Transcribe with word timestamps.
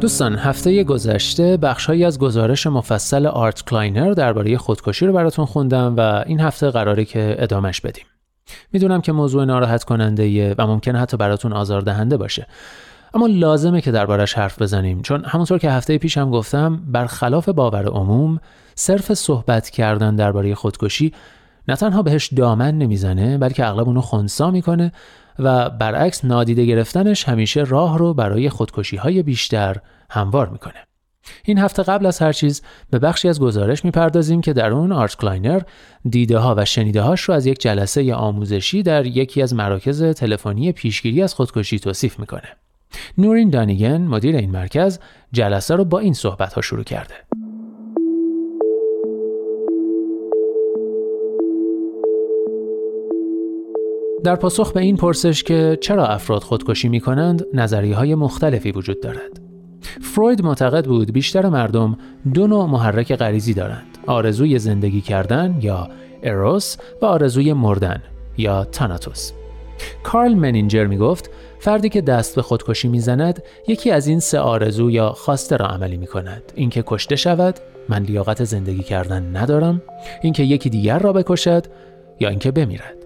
دوستان 0.00 0.34
هفته 0.34 0.84
گذشته 0.84 1.56
بخشهایی 1.56 2.04
از 2.04 2.18
گزارش 2.18 2.66
مفصل 2.66 3.26
آرت 3.26 3.64
کلاینر 3.64 4.12
درباره 4.12 4.58
خودکشی 4.58 5.06
رو 5.06 5.12
براتون 5.12 5.44
خوندم 5.44 5.94
و 5.96 6.00
این 6.26 6.40
هفته 6.40 6.70
قراره 6.70 7.04
که 7.04 7.36
ادامش 7.38 7.80
بدیم. 7.80 8.04
می‌دونم 8.72 9.00
که 9.00 9.12
موضوع 9.12 9.44
ناراحت 9.44 9.84
کننده 9.84 10.54
و 10.58 10.66
ممکنه 10.66 10.98
حتی 10.98 11.16
براتون 11.16 11.52
آزاردهنده 11.52 12.16
باشه. 12.16 12.46
اما 13.14 13.26
لازمه 13.26 13.80
که 13.80 13.90
دربارش 13.90 14.34
حرف 14.34 14.62
بزنیم 14.62 15.02
چون 15.02 15.24
همونطور 15.24 15.58
که 15.58 15.70
هفته 15.70 15.98
پیش 15.98 16.18
هم 16.18 16.30
گفتم 16.30 16.80
برخلاف 16.86 17.48
باور 17.48 17.86
عموم 17.86 18.40
صرف 18.74 19.14
صحبت 19.14 19.70
کردن 19.70 20.16
درباره 20.16 20.54
خودکشی 20.54 21.12
نه 21.68 21.76
تنها 21.76 22.02
بهش 22.02 22.32
دامن 22.32 22.78
نمی‌زنه 22.78 23.38
بلکه 23.38 23.66
اغلب 23.66 23.86
اونو 23.86 24.00
خونسا 24.00 24.50
می‌کنه 24.50 24.92
و 25.38 25.70
برعکس 25.70 26.24
نادیده 26.24 26.64
گرفتنش 26.64 27.24
همیشه 27.24 27.60
راه 27.62 27.98
رو 27.98 28.14
برای 28.14 28.48
خودکشی 28.48 28.96
های 28.96 29.22
بیشتر 29.22 29.76
هموار 30.10 30.48
می‌کنه. 30.48 30.84
این 31.44 31.58
هفته 31.58 31.82
قبل 31.82 32.06
از 32.06 32.18
هر 32.18 32.32
چیز 32.32 32.62
به 32.90 32.98
بخشی 32.98 33.28
از 33.28 33.40
گزارش 33.40 33.84
می‌پردازیم 33.84 34.40
که 34.40 34.52
در 34.52 34.70
اون 34.70 34.92
آرت 34.92 35.16
کلاینر 35.16 35.60
دیده 36.10 36.38
ها 36.38 36.54
و 36.58 36.64
شنیده 36.64 37.02
هاش 37.02 37.20
رو 37.20 37.34
از 37.34 37.46
یک 37.46 37.60
جلسه 37.60 38.14
آموزشی 38.14 38.82
در 38.82 39.06
یکی 39.06 39.42
از 39.42 39.54
مراکز 39.54 40.02
تلفنی 40.02 40.72
پیشگیری 40.72 41.22
از 41.22 41.34
خودکشی 41.34 41.78
توصیف 41.78 42.18
می‌کنه. 42.18 42.48
نورین 43.18 43.50
دانیگن 43.50 44.00
مدیر 44.00 44.36
این 44.36 44.50
مرکز 44.50 44.98
جلسه 45.32 45.76
رو 45.76 45.84
با 45.84 45.98
این 45.98 46.12
صحبت 46.12 46.52
ها 46.52 46.60
شروع 46.60 46.84
کرده. 46.84 47.14
در 54.24 54.36
پاسخ 54.36 54.72
به 54.72 54.80
این 54.80 54.96
پرسش 54.96 55.42
که 55.42 55.78
چرا 55.80 56.06
افراد 56.06 56.42
خودکشی 56.42 56.88
می 56.88 57.00
کنند 57.00 57.44
نظریه 57.54 57.96
های 57.96 58.14
مختلفی 58.14 58.72
وجود 58.72 59.02
دارد. 59.02 59.40
فروید 60.02 60.42
معتقد 60.42 60.86
بود 60.86 61.12
بیشتر 61.12 61.48
مردم 61.48 61.96
دو 62.34 62.46
نوع 62.46 62.66
محرک 62.66 63.14
غریزی 63.14 63.54
دارند 63.54 63.98
آرزوی 64.06 64.58
زندگی 64.58 65.00
کردن 65.00 65.58
یا 65.60 65.88
اروس 66.22 66.76
و 67.02 67.06
آرزوی 67.06 67.52
مردن 67.52 68.02
یا 68.38 68.64
تاناتوس 68.64 69.32
کارل 70.02 70.34
منینجر 70.34 70.86
می 70.86 70.96
گفت 70.96 71.30
فردی 71.58 71.88
که 71.88 72.00
دست 72.00 72.36
به 72.36 72.42
خودکشی 72.42 72.88
می‌زند 72.88 73.42
یکی 73.68 73.90
از 73.90 74.06
این 74.06 74.20
سه 74.20 74.38
آرزو 74.38 74.90
یا 74.90 75.12
خواسته 75.12 75.56
را 75.56 75.66
عملی 75.66 75.96
می 75.96 76.06
کند 76.06 76.42
اینکه 76.54 76.84
کشته 76.86 77.16
شود 77.16 77.58
من 77.88 78.02
لیاقت 78.02 78.44
زندگی 78.44 78.82
کردن 78.82 79.36
ندارم. 79.36 79.82
اینکه 80.22 80.42
یکی 80.42 80.70
دیگر 80.70 80.98
را 80.98 81.12
بکشد 81.12 81.66
یا 82.20 82.28
اینکه 82.28 82.50
بمیرد. 82.50 82.97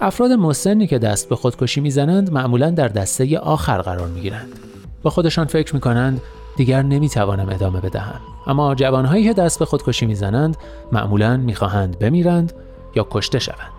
افراد 0.00 0.32
مسنی 0.32 0.86
که 0.86 0.98
دست 0.98 1.28
به 1.28 1.36
خودکشی 1.36 1.80
می‌زنند 1.80 2.32
معمولا 2.32 2.70
در 2.70 2.88
دسته 2.88 3.38
آخر 3.38 3.78
قرار 3.78 4.08
می 4.08 4.20
گیرند 4.20 4.48
با 5.02 5.10
خودشان 5.10 5.46
فکر 5.46 5.74
می 5.74 5.80
کنند 5.80 6.20
دیگر 6.56 6.82
نمی 6.82 7.08
توانم 7.08 7.48
ادامه 7.48 7.80
بدهم. 7.80 8.20
اما 8.46 8.74
جوانهایی 8.74 9.24
که 9.24 9.32
دست 9.32 9.58
به 9.58 9.64
خودکشی 9.64 10.06
می‌زنند 10.06 10.56
معمولا 10.92 11.36
می‌خواهند 11.36 11.98
بمیرند 11.98 12.52
یا 12.96 13.06
کشته 13.10 13.38
شوند. 13.38 13.72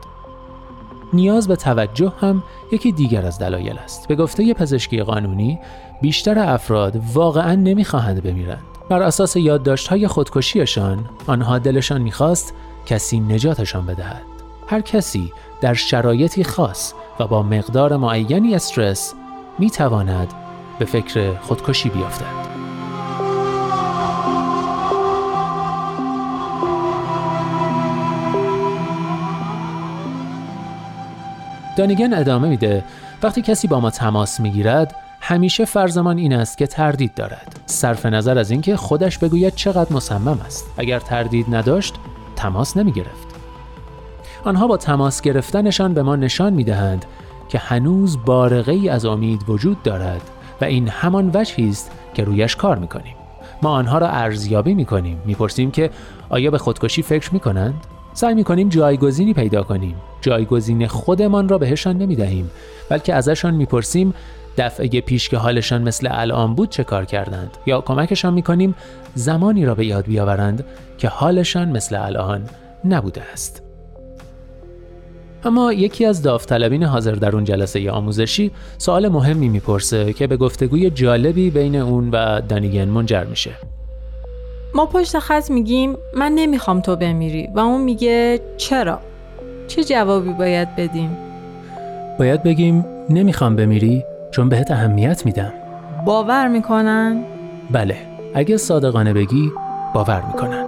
نیاز 1.13 1.47
به 1.47 1.55
توجه 1.55 2.13
هم 2.21 2.43
یکی 2.71 2.91
دیگر 2.91 3.25
از 3.25 3.39
دلایل 3.39 3.77
است. 3.77 4.07
به 4.07 4.15
گفته 4.15 4.53
پزشکی 4.53 5.03
قانونی 5.03 5.59
بیشتر 6.01 6.39
افراد 6.39 7.01
واقعا 7.13 7.55
نمی‌خواهند 7.55 8.23
بمیرند. 8.23 8.63
بر 8.89 9.01
اساس 9.01 9.35
یادداشت‌های 9.35 10.07
خودکشیشان 10.07 11.05
آنها 11.27 11.59
دلشان 11.59 12.01
می‌خواست 12.01 12.53
کسی 12.85 13.19
نجاتشان 13.19 13.85
بدهد. 13.85 14.36
هر 14.67 14.81
کسی 14.81 15.33
در 15.61 15.73
شرایطی 15.73 16.43
خاص 16.43 16.93
و 17.19 17.27
با 17.27 17.43
مقدار 17.43 17.97
معینی 17.97 18.55
استرس 18.55 19.13
می‌تواند 19.59 20.33
به 20.79 20.85
فکر 20.85 21.35
خودکشی 21.37 21.89
بیفتد. 21.89 22.47
دانیگن 31.77 32.13
ادامه 32.13 32.47
میده 32.47 32.83
وقتی 33.23 33.41
کسی 33.41 33.67
با 33.67 33.79
ما 33.79 33.89
تماس 33.89 34.39
می‌گیرد 34.39 34.95
همیشه 35.21 35.65
فرزمان 35.65 36.17
این 36.17 36.33
است 36.33 36.57
که 36.57 36.67
تردید 36.67 37.13
دارد. 37.13 37.59
صرف 37.65 38.05
نظر 38.05 38.37
از 38.37 38.51
اینکه 38.51 38.77
خودش 38.77 39.17
بگوید 39.17 39.55
چقدر 39.55 39.93
مصمم 39.93 40.41
است. 40.45 40.65
اگر 40.77 40.99
تردید 40.99 41.55
نداشت 41.55 41.95
تماس 42.35 42.77
نمی 42.77 42.91
گرفت 42.91 43.26
آنها 44.47 44.67
با 44.67 44.77
تماس 44.77 45.21
گرفتنشان 45.21 45.93
به 45.93 46.03
ما 46.03 46.15
نشان 46.15 46.53
می 46.53 46.63
دهند 46.63 47.05
که 47.49 47.57
هنوز 47.57 48.17
بارقه 48.25 48.71
ای 48.71 48.89
از 48.89 49.05
امید 49.05 49.49
وجود 49.49 49.83
دارد 49.83 50.21
و 50.61 50.65
این 50.65 50.87
همان 50.87 51.31
وجهی 51.33 51.69
است 51.69 51.91
که 52.13 52.23
رویش 52.23 52.55
کار 52.55 52.77
می‌کنیم. 52.77 53.15
ما 53.61 53.69
آنها 53.69 53.97
را 53.97 54.07
ارزیابی 54.07 54.73
می‌کنیم. 54.73 55.21
می‌پرسیم 55.25 55.71
که 55.71 55.89
آیا 56.29 56.51
به 56.51 56.57
خودکشی 56.57 57.01
فکر 57.01 57.33
می‌کنند؟ 57.33 57.73
سعی 58.13 58.35
می‌کنیم 58.35 58.69
جایگزینی 58.69 59.33
پیدا 59.33 59.63
کنیم. 59.63 59.95
جایگزین 60.21 60.87
خودمان 60.87 61.49
را 61.49 61.57
بهشان 61.57 61.97
نمی‌دهیم 61.97 62.51
بلکه 62.89 63.13
ازشان 63.13 63.53
می‌پرسیم 63.53 64.13
دفعه 64.57 64.87
پیش 65.01 65.29
که 65.29 65.37
حالشان 65.37 65.81
مثل 65.81 66.07
الان 66.11 66.55
بود 66.55 66.69
چه 66.69 66.83
کار 66.83 67.05
کردند 67.05 67.57
یا 67.65 67.81
کمکشان 67.81 68.33
می‌کنیم 68.33 68.75
زمانی 69.15 69.65
را 69.65 69.75
به 69.75 69.85
یاد 69.85 70.05
بیاورند 70.05 70.65
که 70.97 71.07
حالشان 71.07 71.69
مثل 71.69 71.95
الان 71.95 72.41
نبوده 72.85 73.21
است. 73.33 73.66
اما 75.43 75.73
یکی 75.73 76.05
از 76.05 76.21
داوطلبین 76.21 76.83
حاضر 76.83 77.11
در 77.11 77.35
اون 77.35 77.43
جلسه 77.43 77.91
آموزشی 77.91 78.51
سوال 78.77 79.07
مهمی 79.07 79.49
می‌پرسه 79.49 80.13
که 80.13 80.27
به 80.27 80.37
گفتگوی 80.37 80.89
جالبی 80.89 81.49
بین 81.49 81.75
اون 81.75 82.09
و 82.09 82.41
دانیگن 82.41 82.85
منجر 82.85 83.23
میشه 83.23 83.51
ما 84.75 84.85
پشت 84.85 85.19
خط 85.19 85.51
میگیم 85.51 85.97
من 86.15 86.31
نمی‌خوام 86.31 86.81
تو 86.81 86.95
بمیری 86.95 87.49
و 87.55 87.59
اون 87.59 87.81
میگه 87.81 88.39
چرا؟ 88.57 88.99
چه 89.67 89.83
جوابی 89.83 90.33
باید 90.33 90.75
بدیم؟ 90.75 91.17
باید 92.19 92.43
بگیم 92.43 92.85
نمی‌خوام 93.09 93.55
بمیری 93.55 94.03
چون 94.31 94.49
بهت 94.49 94.71
اهمیت 94.71 95.25
میدم 95.25 95.53
باور 96.05 96.47
می‌کنن؟ 96.47 97.23
بله 97.71 97.97
اگه 98.35 98.57
صادقانه 98.57 99.13
بگی 99.13 99.51
باور 99.93 100.23
می‌کنن 100.27 100.65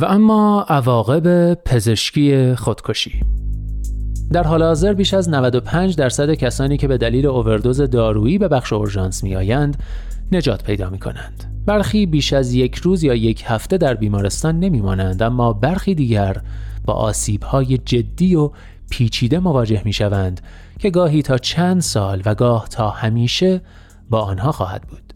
و 0.00 0.04
اما 0.04 0.66
عواقب 0.68 1.54
پزشکی 1.54 2.54
خودکشی 2.54 3.22
در 4.32 4.42
حال 4.42 4.62
حاضر 4.62 4.92
بیش 4.92 5.14
از 5.14 5.28
95 5.28 5.96
درصد 5.96 6.34
کسانی 6.34 6.76
که 6.76 6.88
به 6.88 6.98
دلیل 6.98 7.26
اووردوز 7.26 7.80
دارویی 7.80 8.38
به 8.38 8.48
بخش 8.48 8.72
اورژانس 8.72 9.24
میآیند 9.24 9.82
نجات 10.32 10.64
پیدا 10.64 10.90
می 10.90 10.98
کنند. 10.98 11.62
برخی 11.66 12.06
بیش 12.06 12.32
از 12.32 12.54
یک 12.54 12.74
روز 12.76 13.02
یا 13.02 13.14
یک 13.14 13.44
هفته 13.46 13.78
در 13.78 13.94
بیمارستان 13.94 14.60
نمی 14.60 14.80
مانند 14.80 15.22
اما 15.22 15.52
برخی 15.52 15.94
دیگر 15.94 16.36
با 16.84 16.92
آسیب 16.92 17.42
های 17.42 17.78
جدی 17.78 18.34
و 18.34 18.50
پیچیده 18.90 19.38
مواجه 19.38 19.82
می 19.84 19.92
شوند 19.92 20.40
که 20.78 20.90
گاهی 20.90 21.22
تا 21.22 21.38
چند 21.38 21.80
سال 21.80 22.22
و 22.24 22.34
گاه 22.34 22.68
تا 22.68 22.90
همیشه 22.90 23.60
با 24.10 24.20
آنها 24.20 24.52
خواهد 24.52 24.82
بود. 24.82 25.12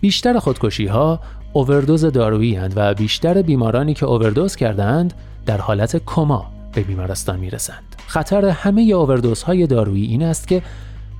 بیشتر 0.00 0.38
خودکشی 0.38 0.86
ها 0.86 1.20
اووردوز 1.56 2.04
دارویی 2.04 2.54
هند 2.54 2.72
و 2.76 2.94
بیشتر 2.94 3.42
بیمارانی 3.42 3.94
که 3.94 4.06
اووردوز 4.06 4.56
کردند 4.56 5.14
در 5.46 5.58
حالت 5.58 5.96
کما 6.06 6.46
به 6.72 6.82
بیمارستان 6.82 7.38
می 7.38 7.50
رسند. 7.50 7.96
خطر 8.06 8.44
همه 8.44 8.82
اووردوزهای 8.82 9.66
دارویی 9.66 10.06
این 10.06 10.22
است 10.22 10.48
که 10.48 10.62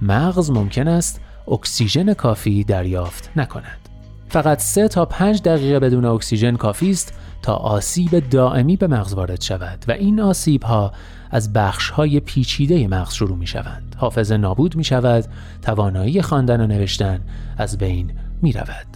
مغز 0.02 0.50
ممکن 0.50 0.88
است 0.88 1.20
اکسیژن 1.48 2.14
کافی 2.14 2.64
دریافت 2.64 3.30
نکند. 3.36 3.88
فقط 4.28 4.58
3 4.58 4.88
تا 4.88 5.04
5 5.04 5.42
دقیقه 5.42 5.78
بدون 5.80 6.04
اکسیژن 6.04 6.56
کافی 6.56 6.90
است 6.90 7.12
تا 7.42 7.54
آسیب 7.54 8.28
دائمی 8.30 8.76
به 8.76 8.86
مغز 8.86 9.14
وارد 9.14 9.40
شود 9.40 9.84
و 9.88 9.92
این 9.92 10.20
آسیب 10.20 10.62
ها 10.62 10.92
از 11.30 11.52
بخش 11.52 11.90
های 11.90 12.20
پیچیده 12.20 12.88
مغز 12.88 13.14
شروع 13.14 13.36
می 13.36 13.46
شوند. 13.46 13.96
حافظه 13.98 14.36
نابود 14.36 14.76
می 14.76 14.84
شود، 14.84 15.24
توانایی 15.62 16.22
خواندن 16.22 16.60
و 16.60 16.66
نوشتن 16.66 17.20
از 17.58 17.78
بین 17.78 18.12
می 18.42 18.52
رود. 18.52 18.95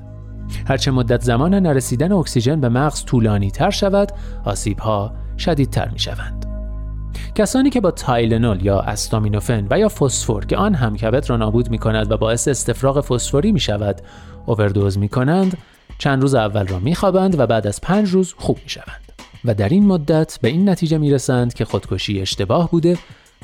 هرچه 0.66 0.90
مدت 0.90 1.22
زمان 1.22 1.54
نرسیدن 1.54 2.12
اکسیژن 2.12 2.60
به 2.60 2.68
مغز 2.68 3.04
طولانی 3.04 3.50
تر 3.50 3.70
شود، 3.70 4.12
آسیب 4.44 4.78
ها 4.78 5.12
شدیدتر 5.38 5.88
می 5.88 5.98
شوند. 5.98 6.46
کسانی 7.34 7.70
که 7.70 7.80
با 7.80 7.90
تایلنول 7.90 8.64
یا 8.64 8.80
استامینوفن 8.80 9.66
و 9.70 9.78
یا 9.78 9.88
فسفر 9.88 10.40
که 10.40 10.56
آن 10.56 10.74
هم 10.74 10.96
کبد 10.96 11.30
را 11.30 11.36
نابود 11.36 11.70
می 11.70 11.78
کند 11.78 12.12
و 12.12 12.16
باعث 12.16 12.48
استفراغ 12.48 13.00
فسفری 13.00 13.52
می 13.52 13.60
شود 13.60 14.00
اووردوز 14.46 14.98
می 14.98 15.08
کنند 15.08 15.56
چند 15.98 16.22
روز 16.22 16.34
اول 16.34 16.66
را 16.66 16.78
می 16.78 16.94
خوابند 16.94 17.40
و 17.40 17.46
بعد 17.46 17.66
از 17.66 17.80
پنج 17.80 18.08
روز 18.08 18.34
خوب 18.38 18.58
می 18.64 18.68
شوند 18.68 19.12
و 19.44 19.54
در 19.54 19.68
این 19.68 19.86
مدت 19.86 20.38
به 20.42 20.48
این 20.48 20.68
نتیجه 20.68 20.98
می 20.98 21.10
رسند 21.10 21.54
که 21.54 21.64
خودکشی 21.64 22.20
اشتباه 22.20 22.70
بوده 22.70 22.98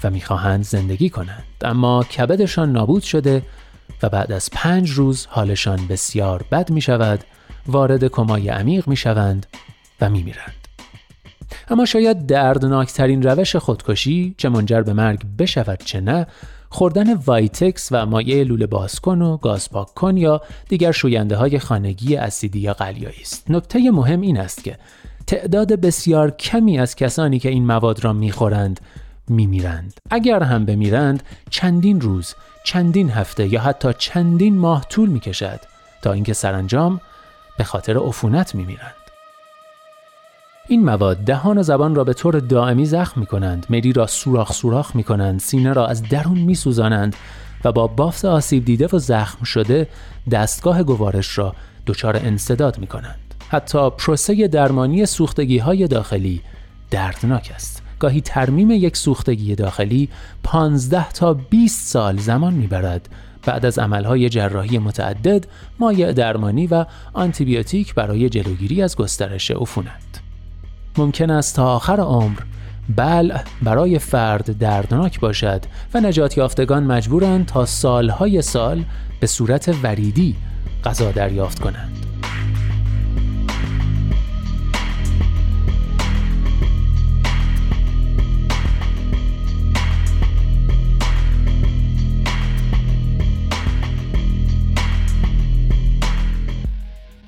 و 0.05 0.11
می‌خواهند 0.11 0.65
زندگی 0.65 1.11
کنند 1.11 1.45
اما 1.61 2.05
کبدشان 2.05 2.73
نابود 2.73 3.03
شده 3.03 3.43
و 4.03 4.09
بعد 4.09 4.33
از 4.33 4.51
پنج 4.53 4.91
روز 4.91 5.27
حالشان 5.31 5.87
بسیار 5.87 6.45
بد 6.53 6.71
می 6.71 6.81
شود 6.81 7.25
وارد 7.67 8.05
کمای 8.05 8.49
عمیق 8.49 8.89
می 8.89 8.97
شوند 8.97 9.47
و 10.01 10.11
می 10.11 10.23
میرند. 10.23 10.55
اما 11.69 11.85
شاید 11.85 12.27
دردناکترین 12.27 13.23
روش 13.23 13.57
خودکشی 13.57 14.35
چه 14.39 14.49
منجر 14.49 14.83
به 14.83 14.93
مرگ 14.93 15.23
بشود 15.39 15.83
چه 15.85 16.01
نه 16.01 16.27
خوردن 16.69 17.15
وایتکس 17.15 17.89
و 17.91 18.07
مایع 18.07 18.45
لوله 18.45 18.67
بازکن 18.67 19.23
و 19.23 19.37
گاز 19.37 19.69
کن 19.69 20.17
یا 20.17 20.41
دیگر 20.69 20.93
شوینده 20.93 21.37
های 21.37 21.59
خانگی 21.59 22.17
اسیدی 22.17 22.59
یا 22.59 22.73
قلیایی 22.73 23.21
است. 23.21 23.51
نکته 23.51 23.91
مهم 23.91 24.21
این 24.21 24.41
است 24.41 24.65
که 24.65 24.79
تعداد 25.27 25.73
بسیار 25.73 26.31
کمی 26.31 26.79
از 26.79 26.97
کسانی 26.97 27.39
که 27.39 27.49
این 27.49 27.67
مواد 27.67 28.05
را 28.05 28.13
می‌خورند 28.13 28.81
میمیرند. 29.29 30.01
اگر 30.11 30.43
هم 30.43 30.65
بمیرند 30.65 31.23
چندین 31.51 32.01
روز، 32.01 32.35
چندین 32.67 33.11
هفته 33.11 33.53
یا 33.53 33.61
حتی 33.61 33.95
چندین 33.99 34.59
ماه 34.59 34.85
طول 34.89 35.09
می‌کشد 35.09 35.61
تا 36.03 36.13
اینکه 36.13 36.33
سرانجام 36.33 37.01
به 37.59 37.65
خاطر 37.65 37.99
عفونت 37.99 38.55
میمیرند. 38.55 38.95
این 40.69 40.85
مواد 40.85 41.17
دهان 41.17 41.59
و 41.59 41.63
زبان 41.63 41.95
را 41.95 42.05
به 42.05 42.15
طور 42.15 42.41
دائمی 42.41 42.87
زخم 42.87 43.21
می 43.21 43.27
کنند، 43.27 43.67
مری 43.71 43.93
را 43.93 44.07
سوراخ 44.07 44.53
سوراخ 44.53 44.97
می 44.97 45.05
کنند، 45.05 45.41
سینه 45.41 45.73
را 45.73 45.87
از 45.87 46.03
درون 46.03 46.39
می 46.39 46.55
سوزانند 46.55 47.17
و 47.65 47.73
با 47.73 47.87
بافت 47.87 48.25
آسیب 48.25 48.65
دیده 48.65 48.89
و 48.93 48.99
زخم 48.99 49.45
شده 49.45 49.89
دستگاه 50.31 50.83
گوارش 50.83 51.39
را 51.39 51.55
دچار 51.87 52.17
انصداد 52.17 52.79
می 52.79 52.87
کنند. 52.87 53.35
حتی 53.49 53.91
پروسه 53.91 54.49
درمانی 54.49 55.07
سوختگی 55.07 55.59
های 55.59 55.89
داخلی 55.89 56.43
دردناک 56.91 57.53
است. 57.55 57.76
گاهی 57.99 58.21
ترمیم 58.21 58.71
یک 58.71 58.97
سوختگی 58.97 59.55
داخلی 59.55 60.09
15 60.43 61.09
تا 61.09 61.35
20 61.35 61.89
سال 61.89 62.17
زمان 62.17 62.55
می‌برد 62.55 63.09
بعد 63.47 63.67
از 63.67 63.79
عملهای 63.79 64.29
جراحی 64.29 64.79
متعدد 64.79 65.45
مایع 65.79 66.13
درمانی 66.13 66.67
و 66.67 66.87
آنتیبیوتیک 67.13 67.95
برای 67.95 68.29
جلوگیری 68.29 68.83
از 68.83 68.97
گسترش 68.97 69.51
عفونت 69.51 70.21
ممکن 70.99 71.31
است 71.31 71.57
تا 71.57 71.75
آخر 71.75 72.01
عمر 72.01 72.39
بلع 72.97 73.41
برای 73.63 73.99
فرد 73.99 74.59
دردناک 74.59 75.21
باشد 75.21 75.65
و 75.95 76.01
نجات 76.01 76.39
یافتگان 76.39 76.85
مجبورند 76.85 77.47
تا 77.47 77.67
سالهای 77.67 78.43
سال 78.43 78.85
به 79.21 79.27
صورت 79.27 79.75
وریدی 79.83 80.37
غذا 80.85 81.11
دریافت 81.11 81.59
کنند. 81.59 82.06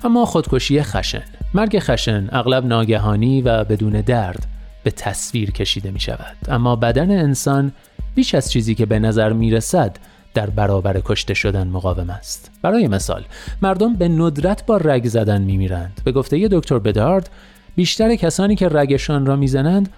اما 0.03 0.25
خودکشی 0.25 0.81
خشن. 0.81 1.23
مرگ 1.53 1.79
خشن 1.79 2.27
اغلب 2.31 2.65
ناگهانی 2.65 3.41
و 3.41 3.63
بدون 3.63 4.01
درد 4.01 4.45
به 4.83 4.91
تصویر 4.91 5.51
کشیده 5.51 5.91
می 5.91 5.99
شود 5.99 6.37
اما 6.47 6.75
بدن 6.75 7.11
انسان 7.11 7.71
بیش 8.15 8.35
از 8.35 8.51
چیزی 8.51 8.75
که 8.75 8.85
به 8.85 8.99
نظر 8.99 9.33
می 9.33 9.51
رسد 9.51 9.97
در 10.33 10.49
برابر 10.49 11.01
کشته 11.05 11.33
شدن 11.33 11.67
مقاوم 11.67 12.09
است. 12.09 12.51
برای 12.61 12.87
مثال 12.87 13.23
مردم 13.61 13.93
به 13.93 14.07
ندرت 14.07 14.65
با 14.65 14.77
رگ 14.77 15.07
زدن 15.07 15.41
می 15.41 15.57
میرند 15.57 16.01
به 16.03 16.11
گفته 16.11 16.47
دکتر 16.51 16.79
بدارد 16.79 17.29
بیشتر 17.75 18.15
کسانی 18.15 18.55
که 18.55 18.69
رگشان 18.69 19.25
را 19.25 19.35
می‌زنند 19.35 19.89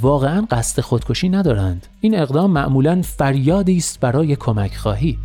واقعا 0.00 0.46
قصد 0.50 0.80
خودکشی 0.80 1.28
ندارند. 1.28 1.86
این 2.00 2.18
اقدام 2.18 2.50
معمولا 2.50 3.02
فریادی 3.02 3.76
است 3.76 4.00
برای 4.00 4.36
کمک 4.36 4.76
خواهی. 4.76 5.18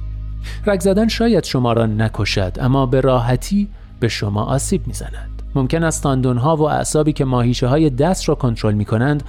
رگ 0.66 0.80
زدن 0.80 1.08
شاید 1.08 1.44
شما 1.44 1.74
را 1.74 1.86
نکشد 1.86 2.58
اما 2.62 2.86
به 2.86 3.02
راحتی 3.02 3.68
به 4.00 4.08
شما 4.08 4.44
آسیب 4.44 4.88
می‌زند 4.88 5.42
ممکن 5.56 5.84
است 5.84 6.04
تاندونها 6.04 6.56
و 6.56 6.70
اعصابی 6.70 7.14
که 7.14 7.26
ماهیچه 7.26 7.68
های 7.68 7.90
دست 7.90 8.30
را 8.30 8.36
کنترل 8.36 8.74
می 8.74 8.86
کنند 8.86 9.24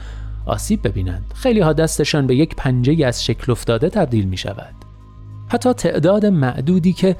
آسیب 0.46 0.88
ببینند 0.88 1.32
خیلی 1.34 1.60
ها 1.60 1.72
دستشان 1.72 2.26
به 2.26 2.36
یک 2.36 2.56
پنجه 2.56 3.06
از 3.06 3.24
شکل 3.24 3.52
افتاده 3.52 3.88
تبدیل 3.88 4.24
می 4.24 4.36
شود 4.36 4.74
حتی 5.48 5.72
تعداد 5.72 6.26
معدودی 6.26 6.92
که 6.92 7.16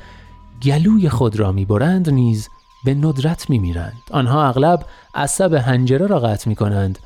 گلوی 0.62 1.09
خود 1.09 1.37
را 1.37 1.53
می 1.53 1.65
برند 1.65 2.11
نیز 2.11 2.49
به 2.85 2.95
ندرت 2.95 3.50
می 3.50 3.59
میرند. 3.59 4.03
آنها 4.11 4.49
اغلب 4.49 4.87
عصب 5.15 5.55
هنجره 5.55 6.06
را 6.06 6.21
قطع 6.21 6.49
می 6.49 6.55
کنند 6.55 6.99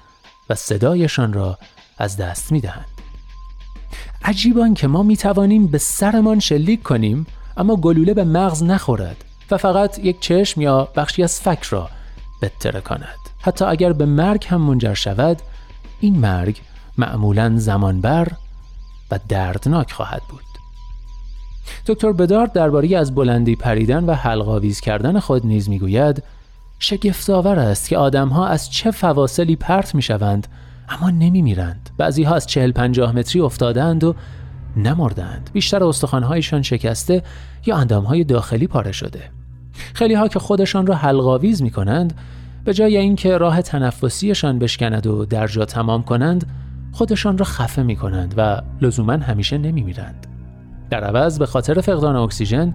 و 0.50 0.54
صدایشان 0.54 1.32
را 1.32 1.58
از 1.98 2.16
دست 2.16 2.52
می 2.52 2.60
دهند. 2.60 2.86
عجیبان 4.24 4.74
که 4.74 4.86
ما 4.86 5.02
می 5.02 5.16
توانیم 5.16 5.66
به 5.66 5.78
سرمان 5.78 6.38
شلیک 6.38 6.82
کنیم 6.82 7.26
اما 7.56 7.76
گلوله 7.76 8.14
به 8.14 8.24
مغز 8.24 8.62
نخورد 8.62 9.24
و 9.50 9.56
فقط 9.56 9.98
یک 9.98 10.20
چشم 10.20 10.60
یا 10.60 10.88
بخشی 10.96 11.22
از 11.22 11.40
فکر 11.40 11.70
را 11.70 11.88
بتره 12.42 12.80
کند. 12.80 13.18
حتی 13.40 13.64
اگر 13.64 13.92
به 13.92 14.06
مرگ 14.06 14.46
هم 14.48 14.60
منجر 14.60 14.94
شود 14.94 15.42
این 16.00 16.18
مرگ 16.18 16.60
معمولا 16.98 17.52
زمانبر 17.56 18.28
و 19.10 19.18
دردناک 19.28 19.92
خواهد 19.92 20.22
بود. 20.28 20.42
دکتر 21.86 22.12
بدارد 22.12 22.52
درباره 22.52 22.96
از 22.96 23.14
بلندی 23.14 23.56
پریدن 23.56 24.04
و 24.04 24.14
حلقاویز 24.14 24.80
کردن 24.80 25.20
خود 25.20 25.46
نیز 25.46 25.68
می‌گوید 25.68 26.22
شگفتآور 26.78 27.58
است 27.58 27.88
که 27.88 27.98
آدمها 27.98 28.46
از 28.46 28.70
چه 28.70 28.90
فواصلی 28.90 29.56
پرت 29.56 29.94
می‌شوند 29.94 30.46
اما 30.88 31.10
نمیمیرند. 31.10 31.90
بعضی 31.98 32.22
ها 32.22 32.34
از 32.34 32.46
چهل 32.46 32.72
پنجاه 32.72 33.12
متری 33.12 33.40
افتادند 33.40 34.04
و 34.04 34.14
نمردند 34.76 35.50
بیشتر 35.52 35.84
استخوانهایشان 35.84 36.62
شکسته 36.62 37.22
یا 37.66 37.76
اندامهای 37.76 38.24
داخلی 38.24 38.66
پاره 38.66 38.92
شده 38.92 39.20
خیلی 39.94 40.14
ها 40.14 40.28
که 40.28 40.38
خودشان 40.38 40.86
را 40.86 40.94
حلقاویز 40.94 41.62
می 41.62 41.70
کنند 41.70 42.14
به 42.64 42.74
جای 42.74 42.96
اینکه 42.96 43.38
راه 43.38 43.62
تنفسیشان 43.62 44.58
بشکند 44.58 45.06
و 45.06 45.24
در 45.24 45.46
جا 45.46 45.64
تمام 45.64 46.02
کنند 46.02 46.46
خودشان 46.92 47.38
را 47.38 47.44
خفه 47.44 47.82
می 47.82 47.96
کنند 47.96 48.34
و 48.36 48.62
لزوما 48.80 49.12
همیشه 49.12 49.58
نمی 49.58 49.82
میرند. 49.82 50.26
در 50.90 51.04
عوض 51.04 51.38
به 51.38 51.46
خاطر 51.46 51.80
فقدان 51.80 52.16
اکسیژن 52.16 52.74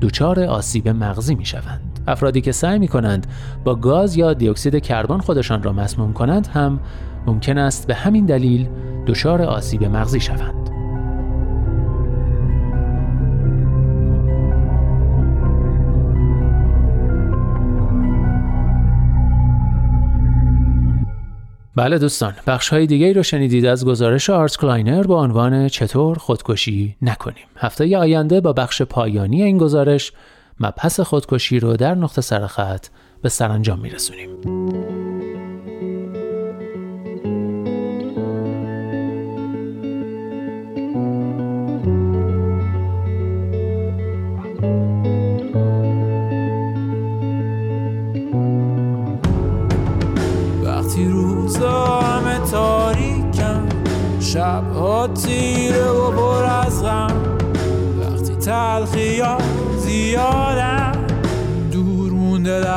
دچار 0.00 0.40
آسیب 0.40 0.88
مغزی 0.88 1.34
می 1.34 1.44
شوند. 1.44 2.00
افرادی 2.08 2.40
که 2.40 2.52
سعی 2.52 2.78
می 2.78 2.88
کنند 2.88 3.26
با 3.64 3.74
گاز 3.74 4.16
یا 4.16 4.34
دیوکسید 4.34 4.82
کربن 4.82 5.18
خودشان 5.18 5.62
را 5.62 5.72
مسموم 5.72 6.12
کنند 6.12 6.46
هم 6.46 6.80
ممکن 7.26 7.58
است 7.58 7.86
به 7.86 7.94
همین 7.94 8.26
دلیل 8.26 8.68
دچار 9.06 9.42
آسیب 9.42 9.84
مغزی 9.84 10.20
شوند. 10.20 10.65
بله 21.76 21.98
دوستان 21.98 22.34
بخش 22.46 22.68
های 22.68 22.86
دیگه 22.86 23.06
ای 23.06 23.12
رو 23.12 23.22
شنیدید 23.22 23.66
از 23.66 23.86
گزارش 23.86 24.30
آرت 24.30 24.56
کلاینر 24.56 25.02
با 25.02 25.22
عنوان 25.22 25.68
چطور 25.68 26.18
خودکشی 26.18 26.96
نکنیم. 27.02 27.44
هفته 27.56 27.98
آینده 27.98 28.40
با 28.40 28.52
بخش 28.52 28.82
پایانی 28.82 29.42
این 29.42 29.58
گزارش 29.58 30.12
مبحث 30.60 31.00
خودکشی 31.00 31.60
رو 31.60 31.76
در 31.76 31.94
نقطه 31.94 32.20
سرخط 32.20 32.86
به 33.22 33.28
سرانجام 33.28 33.80
میرسونیم. 33.80 35.05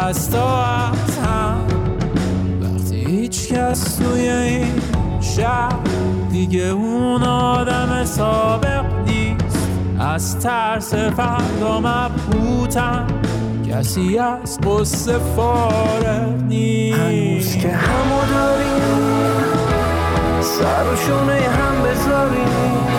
دستا 0.10 0.66
از 0.66 1.18
هم. 1.18 1.68
وقتی 2.62 2.96
هیچ 2.96 3.54
کس 3.54 3.96
توی 3.96 4.30
این 4.30 4.82
شب 5.22 5.80
دیگه 6.32 6.64
اون 6.64 7.24
آدم 7.24 8.06
سابق 8.06 8.86
نیست. 9.06 9.68
از 10.00 10.40
ترس 10.40 10.94
فردا 10.94 11.80
مبهوتم 11.80 13.08
کسی 13.70 14.18
از 14.18 14.60
قصه 14.60 15.18
فارغ 15.36 16.44
نیست. 16.48 17.60
که 17.60 17.72
همو 17.72 18.34
داریم 18.34 18.82
سرشونه 20.42 21.42
هم 21.42 21.84
بذاریم. 21.84 22.99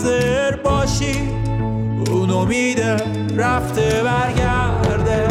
منتظر 0.00 0.56
باشی 0.56 1.28
اون 2.10 2.30
امیده 2.30 2.96
رفته 3.36 4.02
برگرده. 4.04 5.28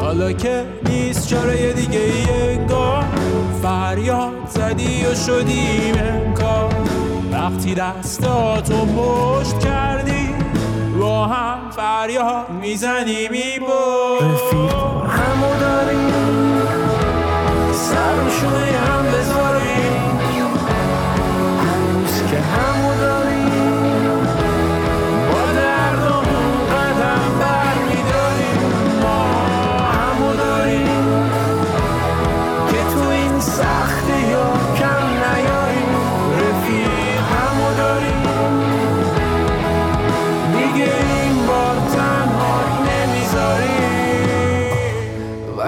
حالا 0.00 0.32
که 0.32 0.64
نیست 0.88 1.28
چاره 1.28 1.72
دیگه 1.72 2.00
ای 2.00 2.50
انگار 2.52 3.04
فریاد 3.62 4.32
زدی 4.48 5.06
و 5.06 5.14
شدیم 5.14 5.94
انکار. 5.94 6.74
وقتی 7.32 7.74
دستاتو 7.74 8.86
پشت 8.86 9.58
کردی 9.58 10.34
با 11.00 11.26
هم 11.26 11.70
فریاد 11.70 12.50
می‌زنی 12.60 13.28
میبر 13.28 13.66
رفیق. 14.20 14.74
همو 15.10 15.60
داریم 15.60 16.12
سرشونه 17.72 18.78
هم 18.78 19.04
بذاریم 19.04 19.87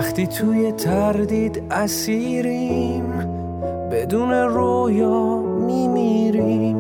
وقتی 0.01 0.27
توی 0.27 0.73
تردید 0.73 1.63
اسیریم 1.71 3.05
بدون 3.93 4.33
رویا 4.33 5.37
میمیریم. 5.39 6.77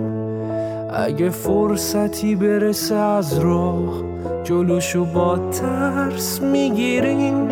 اگه 0.91 1.31
فرصتی 1.31 2.35
برسه 2.35 2.95
از 2.95 3.39
راه 3.39 4.03
جلوشو 4.45 5.05
با 5.05 5.39
ترس 5.39 6.41
می‌گیریم. 6.43 7.49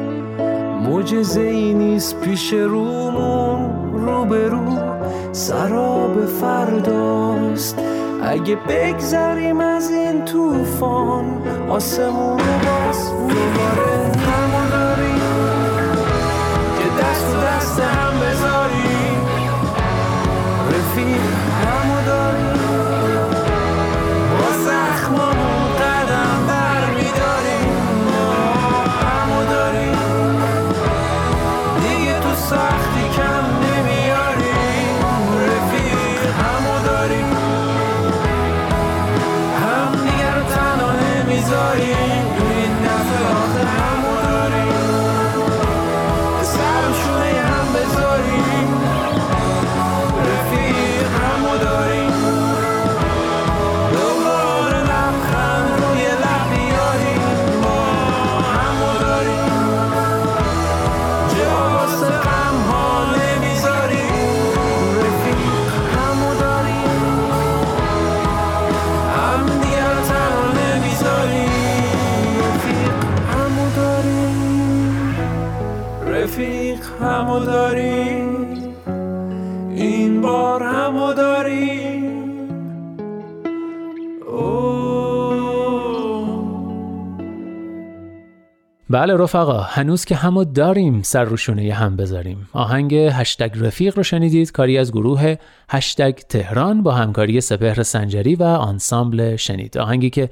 معجزه 0.88 1.40
ای 1.40 1.75
نیست 1.75 2.20
پیش 2.20 2.52
رومون 2.52 3.92
روبرو 3.92 4.78
سراب 5.32 6.26
فرداست. 6.26 7.78
اگه 8.22 8.56
بگذریم 8.68 9.60
از 9.60 9.90
این 9.90 10.25
طوفان 10.25 11.25
آسمون 11.68 12.37
باز 12.37 13.10
دوباره 13.10 14.27
رفیق 20.98 21.38
بله 88.90 89.16
رفقا 89.16 89.61
هنوز 89.61 90.04
که 90.04 90.14
همو 90.14 90.45
داریم 90.45 91.02
سر 91.02 91.25
روشونه 91.25 91.73
هم 91.73 91.97
بذاریم. 91.97 92.49
آهنگ 92.52 92.95
هشتگ 92.95 93.50
رفیق 93.64 93.97
رو 93.97 94.02
شنیدید 94.02 94.52
کاری 94.52 94.78
از 94.78 94.92
گروه 94.92 95.35
هشتگ 95.71 96.14
تهران 96.14 96.83
با 96.83 96.92
همکاری 96.92 97.40
سپهر 97.40 97.83
سنجری 97.83 98.35
و 98.35 98.42
آنسامبل 98.42 99.37
شنید. 99.37 99.78
آهنگی 99.78 100.11
که 100.11 100.30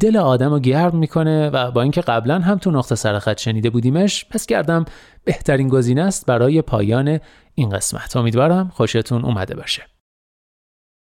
دل 0.00 0.16
آدم 0.16 0.50
رو 0.50 0.58
گرم 0.58 0.96
می‌کنه 0.96 1.50
و 1.50 1.70
با 1.70 1.82
اینکه 1.82 2.00
قبلا 2.00 2.38
هم 2.38 2.58
تو 2.58 2.70
نقطه 2.70 2.94
سرخط 2.94 3.40
شنیده 3.40 3.70
بودیمش 3.70 4.26
پس 4.30 4.46
کردم 4.46 4.84
بهترین 5.24 5.68
گزینه 5.68 6.02
است 6.02 6.26
برای 6.26 6.62
پایان 6.62 7.20
این 7.54 7.68
قسمت. 7.68 8.16
امیدوارم 8.16 8.70
خوشتون 8.74 9.24
اومده 9.24 9.54
باشه. 9.56 9.82